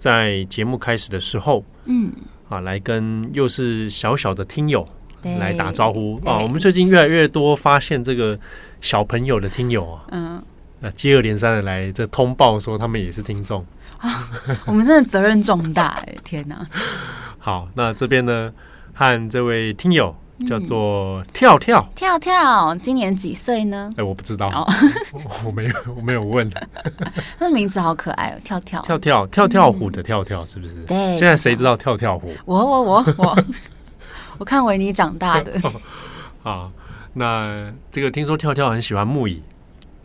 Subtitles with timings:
[0.00, 2.10] 在节目开始的时候，嗯，
[2.48, 4.88] 啊，来跟又是小小的听友
[5.22, 6.38] 来打招呼啊。
[6.38, 8.38] 我们最近越来越多发现这个
[8.80, 10.42] 小朋友的听友啊，嗯，
[10.80, 13.60] 啊接二连三的来这通报说他们也是听众
[13.98, 14.26] 啊。
[14.64, 16.66] 我们真的责任重大哎，天哪！
[17.38, 18.50] 好，那这边呢，
[18.94, 20.16] 和这位听友。
[20.46, 23.90] 叫做跳跳跳跳，今年几岁呢？
[23.92, 24.48] 哎、欸，我不知道，
[25.12, 26.48] 我， 我没有，我没有问。
[27.38, 30.76] 他的名字好可爱哦，跳跳跳跳跳跳虎的跳跳是不是？
[30.84, 32.32] 对，现在谁知道跳跳虎？
[32.44, 33.38] 我我我我，
[34.38, 35.52] 我 看维尼长大的。
[36.42, 36.70] 啊，
[37.12, 39.42] 那这个听说跳跳很喜欢木椅。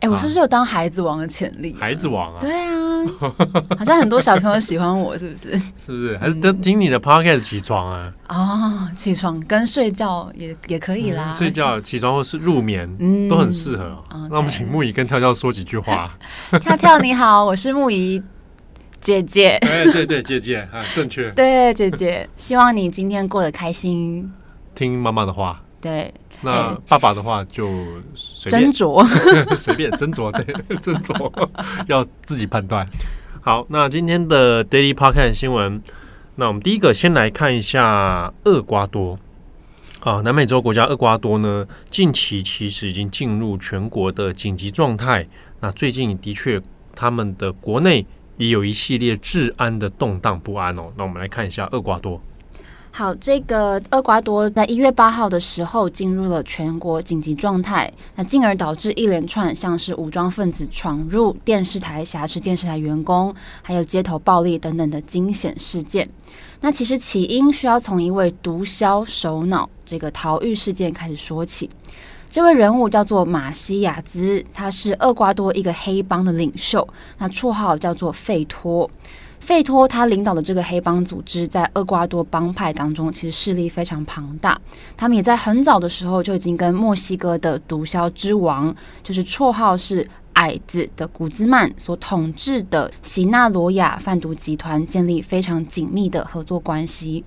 [0.00, 1.80] 欸，我是不是有当孩子王的潜力、啊？
[1.80, 2.40] 孩子王啊？
[2.40, 3.02] 对啊，
[3.78, 5.58] 好像很多小朋友喜欢我，是不是？
[5.76, 6.18] 是不是？
[6.18, 8.12] 还是等听你的 podcast 起床啊？
[8.28, 11.30] 哦，起床跟睡觉也也可以啦。
[11.30, 14.04] 嗯、睡觉、起床或是入眠，嗯，都很适合。
[14.12, 16.12] 嗯、那我们请木仪跟跳跳说几句话。
[16.60, 18.22] 跳跳你好，我是木仪
[19.00, 19.56] 姐姐。
[19.62, 21.30] 哎，对对，姐姐啊，正确。
[21.30, 24.30] 对，姐姐，希望你今天过得开心。
[24.74, 25.62] 听妈妈的话。
[25.80, 26.12] 对。
[26.42, 29.06] 那爸爸的话就随便斟酌，
[29.56, 31.48] 随便斟酌，对，斟酌
[31.88, 32.86] 要自己判断。
[33.40, 35.82] 好，那今天的 Daily Podcast 新闻，
[36.34, 39.18] 那我们第一个先来看一下厄瓜多。
[40.00, 45.26] 啊，南美洲国家厄瓜多呢，近期其实已经进入全国的紧急状态。
[45.60, 46.60] 那最近的确，
[46.94, 50.92] 他们的国内也有一系列治安的动荡不安哦。
[50.96, 52.20] 那我们来看一下厄瓜多。
[52.98, 66.08] 好，这个厄瓜多在一月八号的时候进入了全国紧急状态，那进而导致一连串像是武装分子闯入电视台、挟持电视台员工，还有街头暴力等等的惊险事件。
[66.62, 71.68] 那其实起因需要从一位毒枭首脑这个逃狱事件开始说起。
[72.30, 78.90] 这位人物叫做马西亚兹，他是厄瓜多一个黑帮的领袖，那绰号叫做费托。
[79.46, 84.60] 费托他领导的这个黑帮组织，在厄瓜多帮派当中，其实势力非常庞大。
[84.96, 88.74] 他们也在很早的时候就已经跟墨西哥的毒枭之王，
[89.04, 97.24] 就是绰号是矮子的古兹曼所统治的西纳罗亚贩毒集团建立非常紧密的合作关系。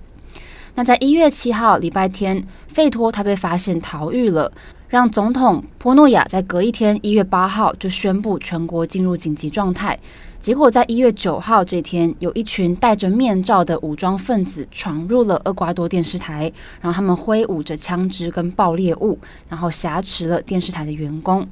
[0.74, 4.52] 那在一月七号礼拜天，费托他被发现逃狱了，
[4.88, 9.98] 让总统波诺亚在隔一天一月八号就宣布全国进入紧急状态。
[10.40, 19.18] 结果，在一月九号这天，有一群戴着面罩的武装分子闯入了厄瓜多电视台，然后他们挥舞着枪支跟爆裂物，
[19.50, 21.46] 然后挟持了电视台的员工。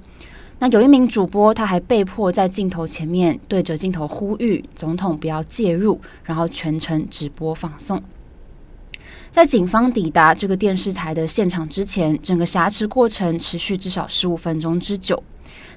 [0.59, 8.03] 那有一名主播，他还被迫在镜头前面对着镜头呼吁总统不要介入，然后全程直播放送。
[9.31, 15.23] 在警方抵达这个电视台的现场之前，整个挟持过程持续至少十五分钟之久。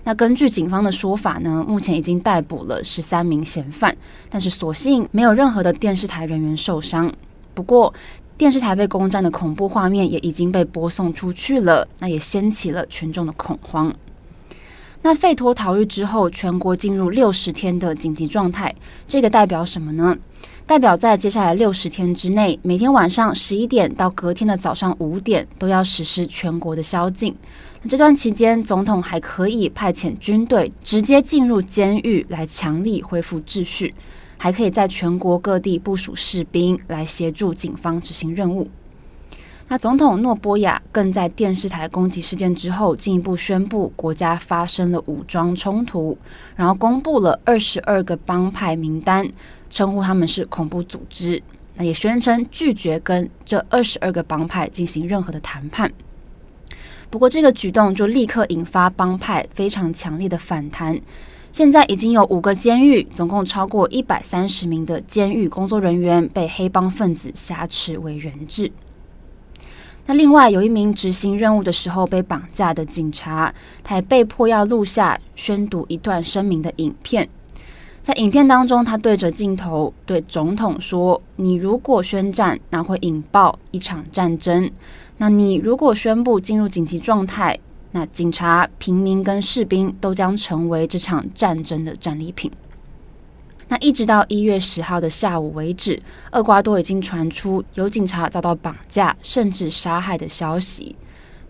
[0.04, 3.96] 那根据警方的说法呢，目前已经逮捕了十三名嫌犯，
[4.30, 7.12] 但是所幸没有任何的电视台人员受伤。
[7.54, 7.94] 不过，
[8.38, 13.94] 电视台被攻占的恐怖画面也已经被播送出去了，那也掀起了群众的恐慌。
[15.04, 18.74] 那费托逃狱之后，全国进入六十天的紧急状态，
[19.08, 20.18] 这个代表什么呢？
[20.66, 27.36] 代表在接下来六十天之内，每天晚上十一点到隔天的早上五点都要实施全国的宵禁。
[27.90, 33.92] 这段期间，总统还可以派遣军队直接进入监狱来强力恢复秩序，
[34.38, 38.70] 还可以在全国各地部署士兵来协助警方执行任务。
[39.68, 46.16] 那总统诺波亚更在电视台攻击事件之后，进一步宣布国家发生了武装冲突，
[46.56, 49.28] 然后公布了二十二个帮派名单，
[49.72, 51.42] 称呼他们是恐怖组织。
[51.76, 55.92] 那也宣称拒绝跟这二十二个帮派进行任何的谈判。
[57.12, 60.98] 不过，这个举动就立刻引发帮派非常强烈的反弹。
[61.52, 68.72] 现在已经有五个监狱，总共超过一百三十名的监狱工作人员被黑帮分子挟持为人质。
[70.06, 73.54] 那另外有一名执行任务的时候被绑架的警察，
[73.84, 77.28] 他也被迫要录下宣读一段声明的影片。
[78.04, 84.72] 在影片当中，他对着镜头对总统说：“你如果宣战，那会引爆一场战争。”
[85.18, 87.60] 那你如果宣布进入紧急状态，
[87.92, 92.52] 那警察、平民跟士兵都将成为这场战争的战利品。
[93.68, 96.02] 那一直到一月十号的下午为止，
[96.32, 100.96] 厄瓜多已经传出有警察遭到绑架甚至杀害的消息。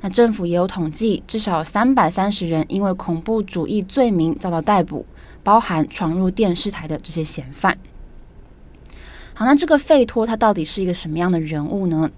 [0.01, 5.06] 那政府也有统计，至少三百三十人因为恐怖主义罪名遭到逮捕，
[5.43, 7.77] 包含闯入电视台的这些嫌犯。
[9.33, 12.09] 好，那这个费托他到底是一个什么样的人物呢？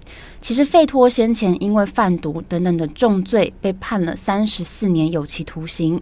[0.42, 6.02] 其实费托先前因为贩毒等等的重罪被判了三十四年有期徒刑。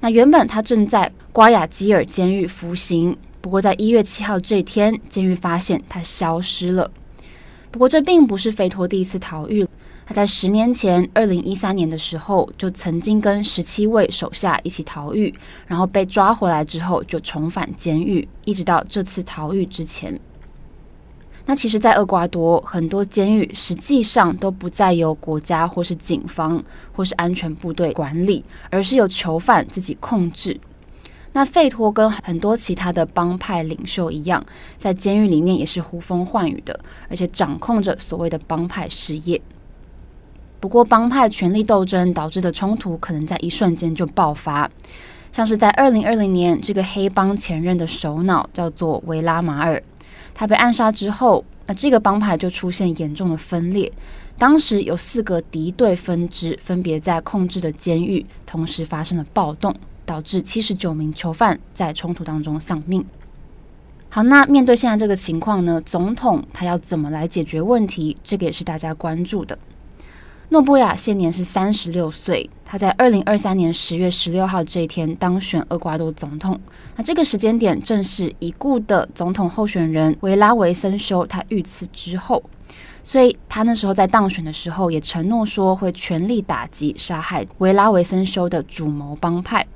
[0.00, 3.16] 那原本他正在瓜亚基尔监狱服刑。
[3.40, 6.90] 不过，在一月七号这天，监狱发现他消失了。
[7.70, 9.66] 不过，这并不是费托第一次逃狱。
[10.08, 15.34] 他在十年前，二零一三年的时候，就曾经跟十七位手下一起逃狱，
[15.66, 20.18] 然后被抓回来之后，就重返监狱，一直到这次逃狱之前。
[21.44, 26.64] 那其实，在厄瓜多，很多监狱实际上都不再由国家或是警方
[26.94, 30.58] 或是安全部队管理，而是由囚犯自己控制。
[31.34, 34.42] 那费托跟很多其他的帮派领袖一样，
[34.78, 39.38] 在监狱里面也是呼风唤雨的，而且掌控着所谓的帮派事业。
[40.60, 44.70] 不过，帮派权力斗争导致的冲突可能在一瞬间就爆发，
[45.32, 49.82] 像是在二零二零年，这个黑帮前任的首脑叫做维拉马尔，
[50.34, 53.92] 他被暗杀之后，那这个帮派就出现严重的分裂。
[54.36, 59.74] 当时有四个敌对分支分别在控制的监狱，同时发生了暴动。
[60.08, 63.04] 导致七十九名囚犯在冲突当中丧命。
[64.08, 68.16] 好，那面对现在这个情况呢，总统他要怎么来解决问题？
[68.24, 69.58] 这个也是大家关注的。
[70.50, 76.58] 诺波亚现年是三十六岁，他在二零二三年十月十六号这一天当选厄瓜多总统。
[76.96, 82.42] 那这个时间点正是已故的总统候选人维拉维森修他遇刺之后，
[83.02, 89.66] 所以他那时候在当选的时候也承诺说会全力打击杀害维拉维森修的主谋帮派。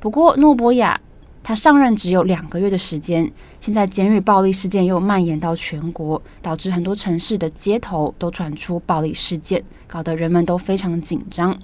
[0.00, 1.00] 不过，诺波亚
[1.42, 11.58] 他上任只有两个月的时间，现在监狱暴力事件又蔓延到全国，导致很多城市的街头都传出暴力事件，搞得人们都非常紧张。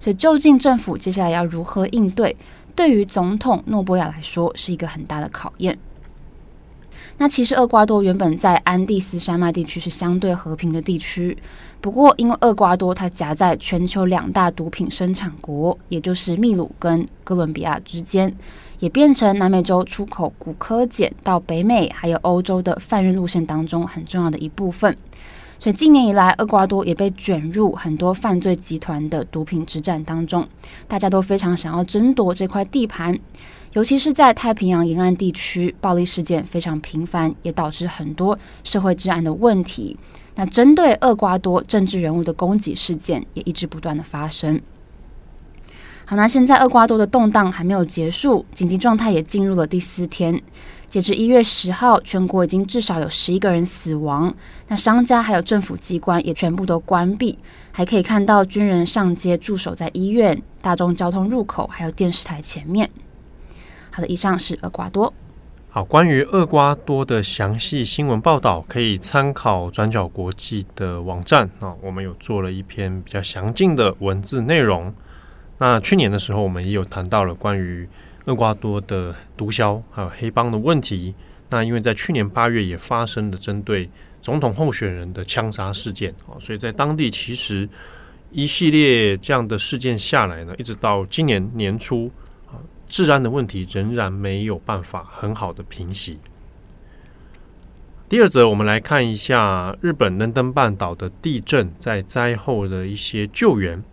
[0.00, 2.34] 所以，究竟政府接下来要如何应对，
[2.74, 5.78] 对于总统诺波亚来说是一个很大的考验。
[7.18, 11.36] 那其实，厄瓜多原本在安第斯山脉地区是相对和平的地区。
[11.80, 18.32] 不过，因为厄瓜多它夹在全球两大毒品生产国，也就是秘鲁跟哥伦比亚之间，
[18.78, 24.96] 也变成南美洲出口古柯碱到北美还有欧洲的贩运路线当中很重要的一部分。
[25.58, 30.46] 所以，近年以来，厄瓜多也被卷入很多犯罪集团的毒品之战当中，
[30.86, 33.18] 大家都非常想要争夺这块地盘。
[33.72, 39.96] 尤其是在太平洋沿岸地区，暴力事件非常频繁，也导致很多社会治安的问题。
[40.36, 44.60] 那针对厄瓜多政治人物的攻击事件也一直不断的发生。
[46.10, 50.40] 好，那现在厄瓜多的动荡还没有结束，紧急状态也进入了第四天。
[50.88, 54.34] 截至一月十号，全国已经至少有十一个人死亡。
[54.68, 57.38] 那商家还有政府机关也全部都关闭，
[57.70, 62.88] 还可以看到军人上街驻守在医院、大众交通入口还有电视台前面。
[63.90, 65.12] 好的，以上是厄瓜多。
[65.68, 71.74] 好，关于厄瓜多的详细新闻报道，可以参考转角国际的网站啊。
[71.82, 74.90] 我们有做了一篇比较详尽的文字内容。
[75.58, 77.88] 那去年的时候，我们也有谈到了关于
[78.26, 81.14] 厄瓜多的毒枭还有黑帮的问题。
[81.50, 83.88] 那因为在去年八月也发生了针对
[84.20, 87.68] 总统候选人的枪杀事件啊，所以在当地其实
[88.30, 92.10] 一系列这样的事件下来呢，一直到今年年初。
[92.90, 96.18] 治安的问题仍然没有办法很好的平息。
[98.08, 103.84] 第二则，我们来看一下日本能登半岛的地震在灾后的一些救援。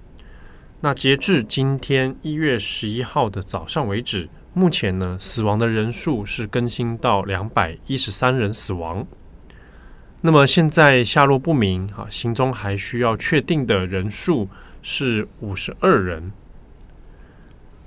[0.82, 9.05] 那截至今天一月十一号的早上为止，目前呢，死亡的人数是更新到两百一十三人死亡。
[10.22, 14.48] 那么现在下落不明啊，心中还需要确定的人数
[14.84, 16.32] 是五十二人。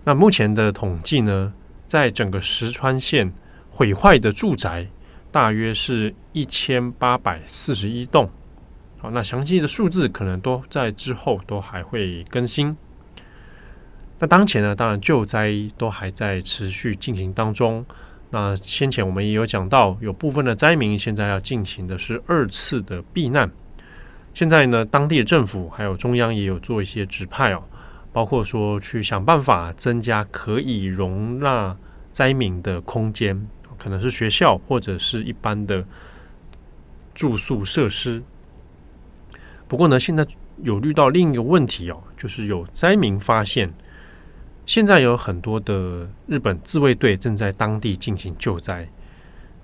[0.05, 1.53] 那目前的统计呢，
[1.87, 3.33] 在整个石川县
[3.71, 4.89] 毁坏的住宅
[5.31, 8.31] 大约是一千八百四十一栋。
[9.01, 12.77] 好，那详细的数字可能都在之后都还会更新。
[14.19, 17.87] 那当前呢，当然救灾都还在持续进行当中。
[18.31, 23.49] 那先前我们也有讲到，有部分的灾民现在要进行的是二次的避难。
[24.35, 27.63] 现在呢，当地的政府还有中央也有做一些指派哦。
[28.13, 31.77] 包括说去想办法增加可以容纳
[32.11, 33.47] 灾民的空间，
[33.79, 35.85] 可能是学校或者是一般的
[37.15, 38.21] 住宿设施。
[39.69, 40.27] 不过呢，现在
[40.63, 43.71] 有遇到另一个问题哦，就是有灾民发现，
[44.65, 48.89] 现在有很多的日本自卫队正在当地进行救灾，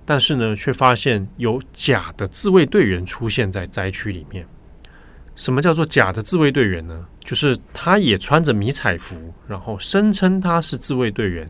[0.05, 4.45] 但是呢，却发现有假的自卫队员出现在灾区里面。
[5.35, 7.05] 什么叫做假的自卫队员呢？
[7.19, 11.49] 就是他也穿着迷彩服，然后声称他是自卫队员，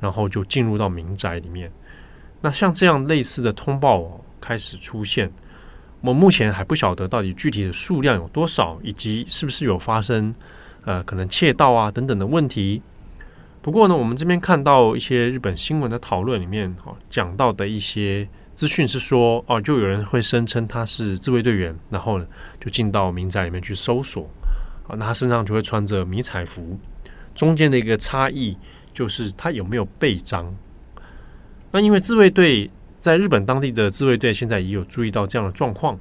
[0.00, 1.70] 然后就进入到民宅里面。
[2.40, 5.30] 那像这样类似的通报哦，开始出现，
[6.06, 10.32] 我们目前还不晓得到底具体的数量有多少，以及是不是有发生
[10.84, 12.80] 呃可能窃盗啊等等的问题。
[13.60, 22.26] 不过呢，我们这边看到一些日本新闻的讨论里面，哈，讲到的一些资讯是说，哦，就有人会声称他是自卫队员，然后呢，
[22.60, 24.30] 就进到民宅里面去搜索，
[24.86, 26.78] 啊，那他身上就会穿着迷彩服，
[27.34, 28.56] 中间的一个差异
[28.94, 30.54] 就是他有没有背章。
[31.72, 32.70] 那因为自卫队
[33.06, 35.96] 在日本当地的自卫队现在也有注意到这样的状况。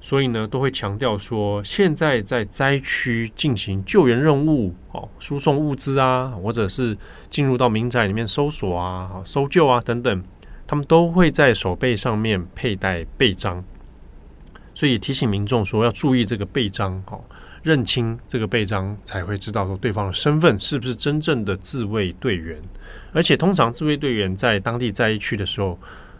[0.00, 6.96] 所以呢，都会强调说，现在在灾区进行救援任务，哦，输送物资啊，或者是
[7.28, 10.22] 进入到民宅里面搜索啊、搜救啊等等，
[10.68, 13.64] 他们都会在手背上面佩戴背章，
[14.72, 17.24] 所以提醒民众说要注意这个背章，哦，
[17.64, 22.56] 认清这个背章，才会知道说对方的身份是不是真正的自卫队员。
[23.12, 25.76] 而且，通常自卫队员在当地灾区的时候，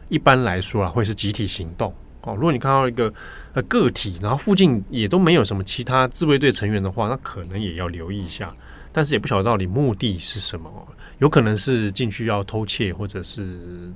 [0.08, 1.92] 一般来说啊，会是集体行动。
[2.22, 3.12] 哦，如果你看到一个
[3.54, 8.52] 呃个体，然后附近也都没有什么其他自卫队成员的话，那可能也要留意一下。
[8.92, 10.70] 但是也不晓得到底目的是什么，
[11.18, 13.92] 有可能是进去要偷窃，或者是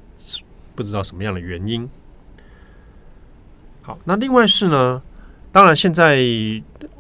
[0.75, 1.89] 不知道什么样的原因。
[3.83, 5.03] 好，那另外是呢，
[5.51, 6.23] 当然现在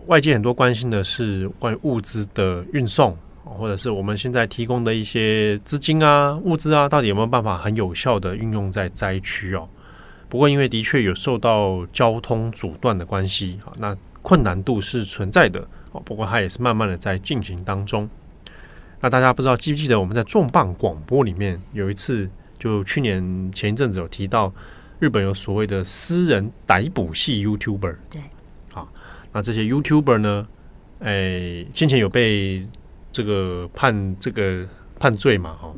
[0.06, 9.68] 外界很多关心的是关于物资的运送，或者是我们现在提供的一些资金啊、物资啊，到底有没有办法很有效的运用在灾区哦？
[10.28, 16.00] 不过，因为的确有受到交通阻断的关系，啊，那困难度是存在的哦。
[16.04, 18.08] 不过，它也是慢慢的在进行当中。
[19.00, 24.52] 那大家不知道记不记得我们在重磅广播里面有一次，就去年前一阵子有提到，
[24.98, 27.96] 日本有所谓的私人逮捕系 YouTuber。
[28.10, 28.20] 对，
[28.70, 28.86] 好，
[29.32, 30.46] 那这些 YouTuber 呢，
[31.00, 32.64] 哎，先前有被
[33.12, 34.66] 这个判这个
[34.98, 35.72] 判罪嘛，哈。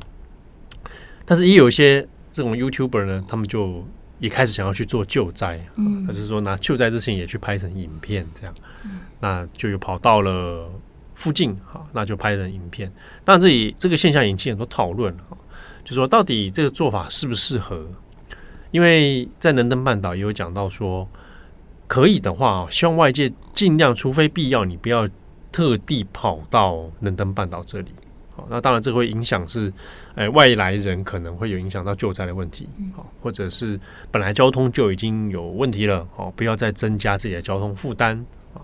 [1.25, 3.85] 但是也有一些这种 YouTuber 呢，他们就
[4.19, 10.69] 也开始想要去做救灾，嗯，还是说拿救灾之前也去拍成影片这样，嗯，那就又跑到了
[11.15, 12.93] 附近，哈，那就拍成影片。
[13.25, 15.17] 当然，这里这个现象引起很多讨论，
[15.85, 17.87] 就说到底这个做法适不适合？
[18.71, 21.09] 因为在能登半岛也有讲到说，
[21.87, 25.09] 可以的话，希望外界尽量，除非必要，你不要
[25.53, 27.93] 特地跑到能登半岛这里。
[28.35, 29.73] 好，那当然这会影响是。
[30.15, 33.81] 哎，外来人可能会有影响到救灾的问题，好，或者是
[34.11, 38.61] 本来交通就已经有问题了，好，不要再增加自己的交通负担啊。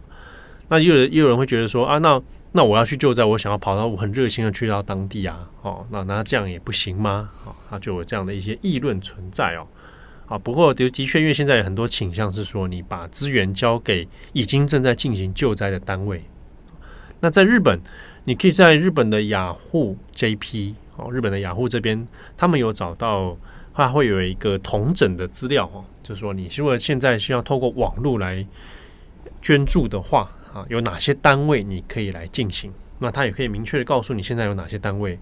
[0.69, 2.21] 那也有也有人会觉得说啊，那
[2.53, 7.31] 那我要去救灾，我想要跑到我很热心的去到当地啊，哦，那那这样也不行吗？
[7.47, 9.67] 啊，那就有这样的一些议论存在哦。
[10.27, 16.23] 啊，不过的的确，因为现在有很多倾向是说，你把资源交给已经正在进行救灾的单位。
[17.21, 17.81] 那在日本，
[18.25, 20.75] 你可以在日本的雅虎 JP。
[21.01, 23.37] 哦，日本的雅虎这边，他们有找到，
[23.73, 28.45] 它会有一个统整的资料哦，就是说，你如果现在需要透过网络来
[29.41, 32.73] 捐助的话，啊，有哪些单位你可以来进行？
[32.99, 35.17] 那他也可以明确的告诉你现在有哪些单位，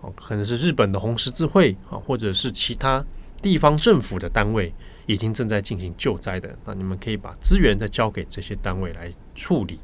[0.00, 3.04] 哦，可能是日本的红十字会啊，或者是其他
[3.42, 4.72] 地方政府的单位
[5.04, 9.78] 已经正在进行救灾的，那你们可以把资源再交给这些单位来处理。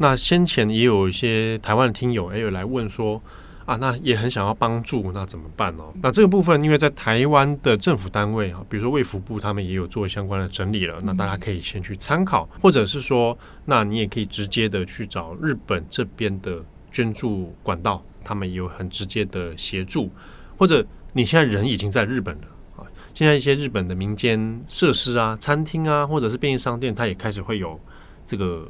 [0.00, 3.22] 那先前也有一些台湾的听友也有来问说。
[3.66, 5.84] 啊，那也很想要帮助，那怎么办呢？
[6.02, 20.10] 那这个部分，因为在台湾的政府单位啊，比如说卫福部，他们也有做相关的整理了，那大家可以先去参考，或者是说，那你也可以直接的去找日本这边的捐助管道，他们也有很直接的协助，
[20.58, 22.82] 或者你现在人已经在日本了啊，
[23.14, 27.78] 现在一些日本的民间设施啊、餐厅啊，或者是便利商店，它也开始会有
[28.26, 28.66] 这个。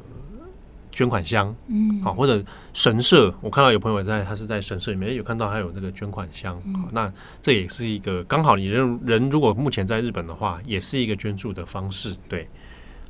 [0.91, 2.43] 捐款箱，嗯，好，或者
[2.73, 12.47] 神社，我看到有朋友在，他是在神社里面有看到还有那个捐款箱，嗯，那这也是一个刚好你人人如果目前在日本的话，也是一个捐助的方式，对。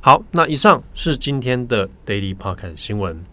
[0.00, 3.24] 好，那以上是今天的 Daily Podcast 新闻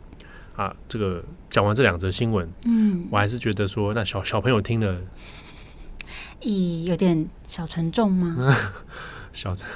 [0.55, 4.95] 啊，这个讲完这两则新闻，嗯，我还是觉得说，那小小朋友听了，
[6.41, 8.55] 咦，有点小沉重吗？
[9.33, 9.67] 小沉，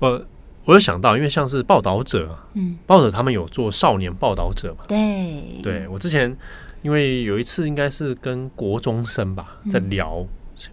[0.00, 0.24] 我。
[0.68, 4.84] 我有想到，因为像是报道者，嗯，报道者他们有做少年报道者嘛？
[4.86, 6.36] 对，对我之前
[6.82, 10.26] 因为有一次应该是跟国中生吧，在聊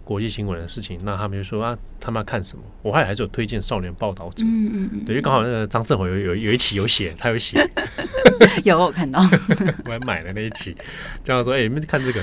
[0.04, 2.62] 国际新闻的事情，嗯，那他们就说啊，他们要看什么？
[2.82, 7.66] 我后来还是有推荐少年报道者，嗯嗯嗯，对，因为刚好那个张正宏有有有一期有写，他有写，
[8.64, 9.18] 有我看到，
[9.86, 10.76] 我还买了那一期，
[11.24, 12.20] 这样说，哎，你们看这个，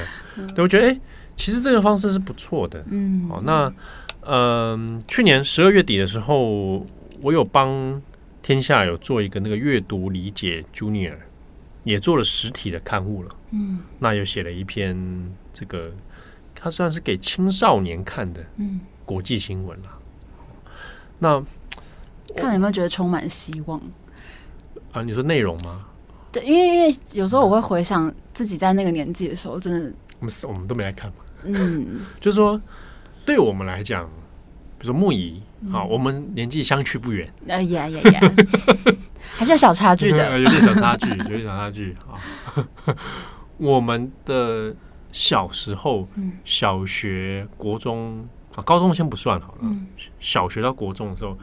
[0.54, 1.00] 对我觉得，哎，
[1.36, 2.86] 其实这个方式是不错的。
[2.92, 3.66] 嗯，好，那
[4.28, 6.86] 嗯、呃，去年十二月底的时候，
[7.24, 8.02] 我有帮
[8.42, 11.16] 天下有做一个那个阅读理解 Junior，
[11.86, 13.36] 也做了实体的刊物了。
[13.52, 14.94] 嗯，那又写了一篇
[15.54, 15.90] 这个，
[16.54, 20.00] 它算是给青少年看的，嗯，国际新闻了。
[21.18, 21.42] 那
[22.36, 23.82] 看了有没有觉得充满希望？
[24.92, 25.86] 啊，你说内容吗？
[26.30, 31.16] 对，因为因为有时候我会回想自己在那个年纪的时候，真的，我们我们都没来看嘛。
[31.46, 32.60] 嗯， 就是说，
[33.26, 34.10] 对我们来讲，
[34.84, 38.34] 比如说木仪啊，我们年纪相去不远，呃呀呀呀，
[39.38, 42.20] 还是有小差距的， 有点小差距， 有点小差距啊。
[43.58, 44.76] 我们的
[45.14, 46.06] 小时候，
[46.44, 49.72] 小学、国中啊，高中先不算好了，
[50.20, 51.38] 小学到国中的时候。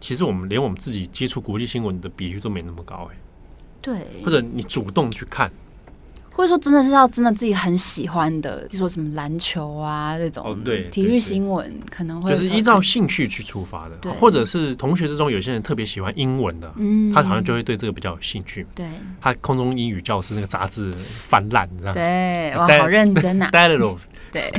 [0.00, 3.16] 其实我们连我们自己接触国际新闻的比率都没那么高哎，
[3.80, 5.50] 对，或者你主动去看，
[6.36, 18.86] 或者说真的是要真的自己很喜欢的，就说什么篮球啊这种，哦对，体育新闻可能会就是依照兴趣去出发的，或者是同学之中有些人特别喜欢英文的，嗯，他好像就会对这个比较有兴趣，对，
[19.18, 21.94] 他空中英语教师那个杂志翻烂，你知道吗？
[21.94, 23.48] 对， 哇，好认真呐，
[24.30, 24.50] 对，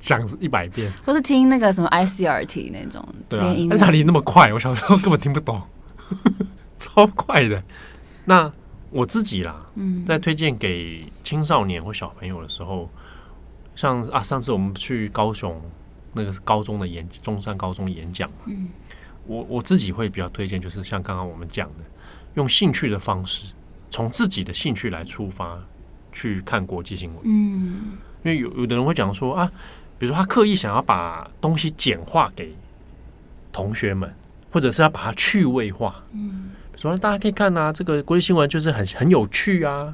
[0.00, 4.52] 讲一百遍，或是听那个什么 ICRT 那种，对啊，那哪里那么快？
[4.52, 5.62] 我小时候根本听不懂，
[6.80, 7.62] 超快的。
[8.24, 8.50] 那
[8.90, 12.88] 我自己啦，嗯，在推荐给青少年或小朋友的时候，
[13.76, 15.60] 像啊，上次我们去高雄
[16.12, 18.68] 那个是高中的演中山高中演讲嘛，嗯，
[19.26, 21.84] 我我自己会比较推荐，就是像刚刚我们讲的，
[22.34, 23.52] 用兴趣的方式，
[23.90, 25.58] 从自己的兴趣来出发
[26.12, 27.98] 去看国际新闻，嗯。
[28.24, 29.50] 因为有有的人会讲说啊，
[29.96, 32.52] 比如说他刻意想要把东西简化给
[33.52, 34.12] 同学们，
[34.50, 36.02] 或者是要把它趣味化。
[36.12, 39.92] 嗯，所以大家可以看啊，这个国际新闻就是很很有趣啊。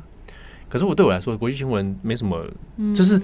[0.68, 2.44] 可是我对我来说，国际新闻没什么，
[2.94, 3.18] 就是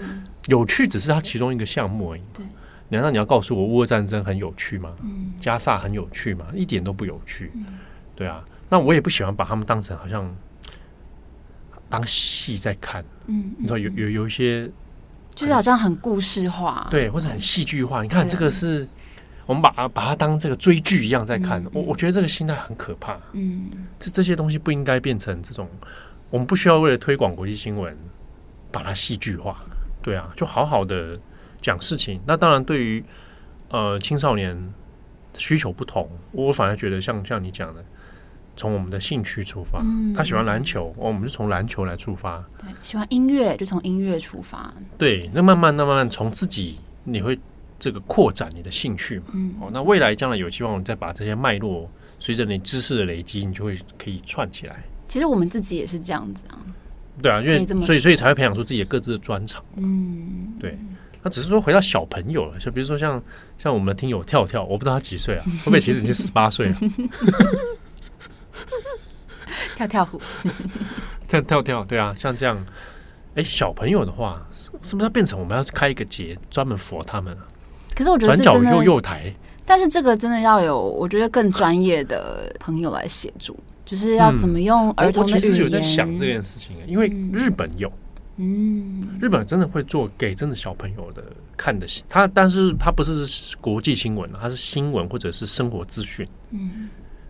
[0.46, 2.22] 有趣只是它其中一个项目而已。
[2.32, 2.46] 对，
[2.88, 4.90] 难道你要告诉我乌俄战争很有趣吗？
[5.02, 6.46] 嗯，加萨很有趣吗？
[6.54, 7.52] 一点都不有趣。
[8.16, 10.34] 对啊，那我也不喜欢把他们当成好像
[11.90, 13.04] 当戏在看。
[13.26, 14.70] 嗯，你知道有有有一些。
[15.32, 18.02] 就是好像很故事化，对，或者很戏剧化。
[18.02, 18.86] 你看这个是，
[19.46, 21.64] 我们把它把它当这个追剧一样在看。
[21.72, 23.18] 我我觉得这个心态很可怕。
[23.32, 25.68] 嗯，这这些东西不应该变成这种，
[26.30, 27.96] 我们不需要为了推广国际新闻
[28.70, 29.62] 把它戏剧化。
[30.02, 31.18] 对啊，就好好的
[31.60, 32.20] 讲事情。
[32.26, 33.04] 那当然，对于
[33.68, 34.56] 呃青少年
[35.36, 37.84] 需求不同，我反而觉得像像你讲的。
[38.56, 42.44] 从我们的兴趣出发，嗯、他喜欢篮球，我们就从篮球来出发。
[42.58, 44.70] 对，喜欢音乐就从音乐出发。
[44.98, 47.38] 对，那慢慢、慢慢从自己，你会
[47.80, 49.24] 这个扩展你的兴趣嘛？
[49.32, 51.90] 嗯，哦，那未来将来有希望你再把这些脉络，
[52.20, 54.84] 随着你知识的累积，你就会可以串起来。
[55.08, 56.58] 其实我们自己也是这样子啊。
[57.20, 59.62] 对啊，因为所以所以才会培养出自己的各自的专长。
[59.76, 60.78] 嗯，对。
[61.22, 63.22] 那只是说回到小朋友了，就比如说像
[63.58, 65.44] 像我们的听友跳跳，我不知道他几岁啊？
[65.60, 66.76] 会不会其实已经十八岁了？
[69.76, 70.18] 跳跳虎，
[71.28, 72.64] 跳跳跳，对啊，像这样，
[73.34, 74.48] 哎，小朋友的话，
[74.82, 77.44] 是不是要变成我们要开一个节专门 for 他们啊？
[77.94, 79.32] 可是我觉得转角幼幼台，
[79.64, 85.36] 但是这个真的要有，我觉得更专业的朋友来协助，就是要怎么用儿童的语言。
[85.36, 87.92] 我其实有在想这件事情，因为日本有，
[88.36, 91.22] 嗯，日本真的会做给真的小朋友的
[91.56, 96.88] 看的，他但是他不是国际新闻，他是新闻或者是生活资讯，嗯。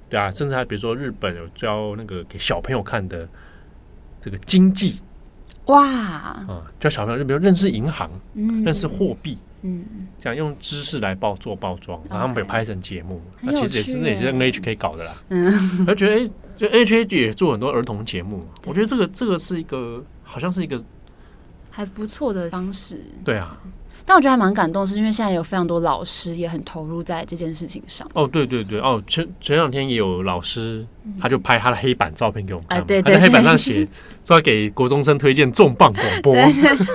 [0.08, 3.28] 对啊，甚至还比如说日本有教那个给小朋友看的
[4.20, 4.98] 这个经济，
[5.66, 9.84] 哇，啊，教小朋友，比如认识银行，嗯，认识货币，嗯，
[10.18, 15.52] 这样用知识来包做包装，然后他们被拍成节目，那其实也是那也是 NHK 搞的啦，嗯，
[15.86, 20.82] 而觉得哎，就 NHK 也做很多儿童节目，我觉得这个这个是一个好像是一个
[21.70, 23.58] 还不错的方式，对啊。
[24.10, 28.04] 但我觉得还蛮感动，是因为现在有非常多老师也很投入在这件事情上。
[28.12, 30.84] 哦，对对对，哦，前前两天也有老师，
[31.20, 33.86] 他就拍他的黑板照片给我们看，他在黑板上写
[34.26, 36.34] 说要给国中生推荐重磅广播，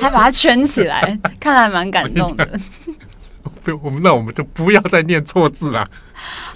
[0.02, 2.60] 还把它圈起来，看来还蛮感动的。
[3.64, 5.88] 不，我们那我们就不要再念错字了。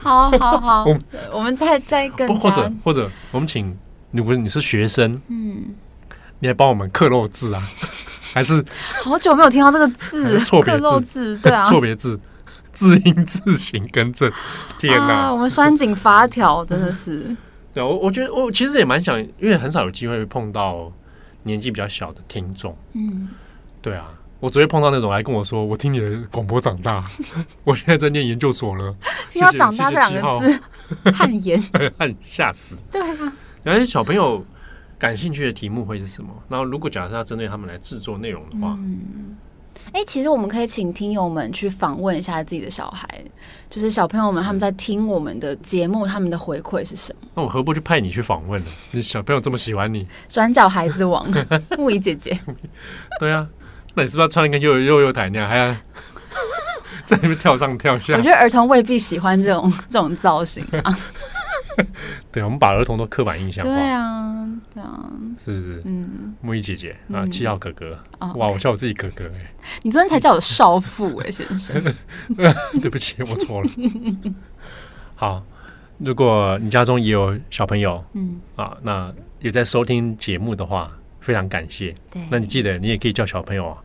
[0.02, 1.00] 好 好好，我
[1.36, 3.74] 我们再再跟或者或者我们请
[4.12, 5.74] 你不是你是学生，嗯，
[6.40, 7.64] 你来帮我们刻漏字啊。
[8.34, 8.64] 还是
[9.04, 12.20] 好久没有听到这个字，错别字，对啊， 错别字，
[12.74, 14.32] 字音字形更正。
[14.78, 17.36] 天哪，啊，我们拴紧发条真的是。
[17.74, 20.92] 对，我我觉得我其实也蛮想，因为很少有机会碰到
[21.44, 22.76] 年纪比较小的听众。
[22.94, 23.30] 嗯，
[23.82, 27.04] 对啊，我只会碰到那种来跟我说，我听你的广播长大，
[27.64, 28.96] 我现在在念研究所了。
[29.30, 31.62] 听到“长大”这两个字，汗颜，
[31.98, 32.78] 汗吓死。
[32.92, 33.34] 对啊，
[33.66, 34.46] 而且小朋友。
[35.00, 36.30] 感兴趣的题目会是什么？
[36.50, 39.38] 然后如果假设要针对他们来制作内容的话，嗯，
[39.94, 43.08] 哎、欸，其实我们可以请听友们去访问一下自己的小孩，
[43.70, 47.28] 就是小朋友们他们在听我们的节目，他们的回馈是什么？
[47.36, 48.70] 那我何不就派你去访问呢？
[48.92, 51.26] 你小朋友这么喜欢你，转角孩子王
[51.80, 52.38] 木仪姐姐，
[53.22, 53.48] 对啊，
[53.94, 55.74] 那你是不是要穿一个幼幼幼台那样，还要
[57.06, 58.16] 在那边跳上跳下？
[58.18, 61.00] 我觉得儿童未必喜欢这种这种造型啊。
[62.32, 63.74] 对，我们把儿童都刻板印象化。
[63.74, 65.82] 对啊，对啊，是不是？
[65.86, 69.48] 嗯，木易姐姐啊，七号哥哥，哦、哇，我叫我自己哥哥哎、欸。
[69.84, 71.96] 你昨天才叫我少妇哎、欸，先生。
[72.82, 73.70] 对不起，我错了。
[75.16, 75.44] 好，
[75.98, 81.96] 如果你家中也有小朋友，嗯啊，那也在收听节目的话，非常感谢。
[82.12, 83.78] 对，那你记得，你也可以叫小朋友啊，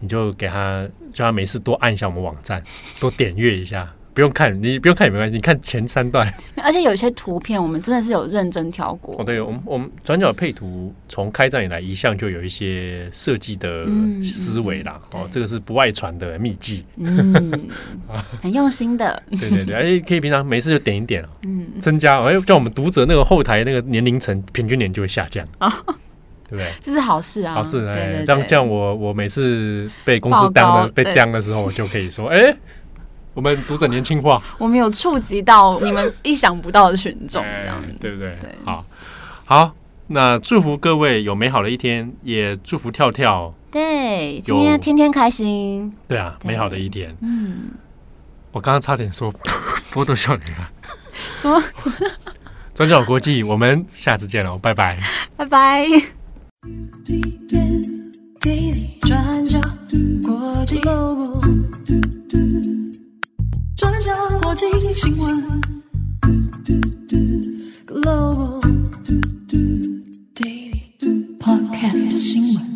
[0.00, 2.62] 你就给他叫他每次多按一下我们网站，
[3.00, 3.92] 多点阅一下。
[4.18, 5.34] 不用看，你不用看也没关系。
[5.36, 6.28] 你看前三段，
[6.60, 9.14] 而且有一些图片，我们真的是有认真挑过。
[9.16, 13.86] 哦，对，我们我们转角配图从开战以来，一向就有一些设计的
[14.20, 15.00] 思维啦。
[15.14, 17.32] 哦，这个是不外传的秘籍，嗯，
[18.42, 19.22] 很用心的。
[19.38, 25.94] 对对对，而且可以平常没事就点一点，嗯，增加，哎，叫我们读者那个后台那个年龄层平均年就会下降啊，哦、
[26.48, 26.72] 对不对？
[26.82, 27.78] 这是好事啊，好事。
[27.82, 32.52] 对对对，这样这样我我每次被公司当的被当的时候，我就可以说，哎。
[33.38, 38.36] 我们读者年轻化，我们有触及到你们意想不到的群众，这样、对不对？
[38.40, 38.84] 对，好，
[39.44, 39.72] 好，
[40.08, 47.68] 那祝福各位有美好的一天，也祝福跳跳，对，今天天天开心，对啊，美好的一天，嗯，
[48.50, 49.32] 我刚刚差点说
[49.92, 50.68] 波多少女了，
[51.40, 51.62] 什么？
[52.74, 54.98] 转角国际，我们下次见喽，拜拜，
[55.36, 55.86] 拜拜。
[59.06, 59.60] 转角
[60.26, 60.80] 国际。
[64.36, 65.62] 国际新闻。
[67.86, 68.60] Global
[70.34, 72.67] Daily Podcast 新闻。